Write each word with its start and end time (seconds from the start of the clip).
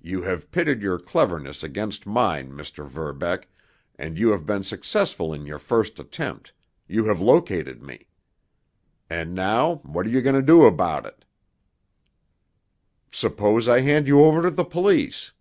You 0.00 0.22
have 0.22 0.52
pitted 0.52 0.80
your 0.80 0.96
cleverness 0.96 1.64
against 1.64 2.06
mine, 2.06 2.52
Mr. 2.52 2.86
Verbeck, 2.88 3.48
and 3.96 4.16
you 4.16 4.28
have 4.30 4.46
been 4.46 4.62
successful 4.62 5.32
in 5.34 5.44
your 5.44 5.58
first 5.58 5.98
attempt—you 5.98 7.06
have 7.06 7.20
located 7.20 7.82
me. 7.82 8.06
And 9.10 9.34
now 9.34 9.80
what 9.82 10.06
are 10.06 10.10
you 10.10 10.22
going 10.22 10.36
to 10.36 10.40
do 10.40 10.66
about 10.66 11.04
it?" 11.04 11.24
"Suppose 13.10 13.68
I 13.68 13.80
hand 13.80 14.06
you 14.06 14.22
over 14.22 14.40
to 14.42 14.50
the 14.50 14.64
police?" 14.64 15.32